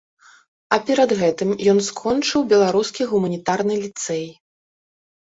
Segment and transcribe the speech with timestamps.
[0.75, 4.25] А перад гэтым ён скончыў беларускі гуманітарны ліцэй.